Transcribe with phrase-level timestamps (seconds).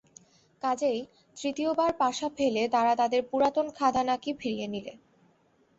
[0.61, 0.99] কাজেই
[1.37, 4.93] তৃতীয়বার পাশা ফেলে তারা তাদের পুরাতন খাঁদা নাকই ফিরিয়ে নিলে।